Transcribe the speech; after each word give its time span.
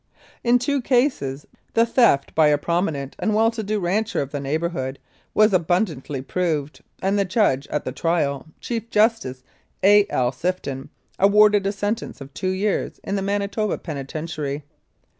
In 0.43 0.57
two 0.57 0.81
cases 0.81 1.45
the 1.75 1.85
theft 1.85 2.33
by 2.33 2.47
a 2.47 2.57
pro 2.57 2.81
minent 2.81 3.13
and 3.19 3.35
well 3.35 3.51
to 3.51 3.61
do 3.61 3.79
rancher 3.79 4.19
of 4.19 4.31
the 4.31 4.39
neighbourhood 4.39 4.97
was 5.35 5.53
abundantly 5.53 6.23
proved, 6.23 6.81
and 7.03 7.19
the 7.19 7.23
judge 7.23 7.67
at 7.67 7.85
the 7.85 7.91
trial, 7.91 8.47
Chief 8.59 8.89
Justice 8.89 9.43
A. 9.83 10.07
L. 10.09 10.29
S 10.29 10.43
if 10.43 10.59
ton, 10.59 10.89
awarded 11.19 11.67
a 11.67 11.71
sentence 11.71 12.19
of 12.19 12.33
two 12.33 12.49
years 12.49 12.99
in 13.03 13.15
the 13.15 13.21
Manitoba 13.21 13.77
penitentiary. 13.77 14.63